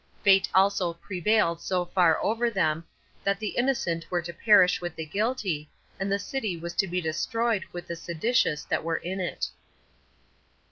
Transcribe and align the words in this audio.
Fate 0.23 0.49
also 0.55 0.95
prevailed 0.95 1.61
so 1.61 1.85
far 1.85 2.17
over 2.23 2.49
them, 2.49 2.83
that 3.23 3.37
the 3.37 3.49
innocent 3.49 4.09
were 4.09 4.19
to 4.23 4.33
perish 4.33 4.81
with 4.81 4.95
the 4.95 5.05
guilty, 5.05 5.69
and 5.99 6.11
the 6.11 6.17
city 6.17 6.57
was 6.57 6.73
to 6.73 6.87
be 6.87 6.99
destroyed 7.01 7.63
with 7.71 7.85
the 7.85 7.95
seditious 7.95 8.63
that 8.65 8.83
were 8.83 8.97
in 8.97 9.19
it. 9.19 9.45